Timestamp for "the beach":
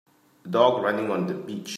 1.27-1.69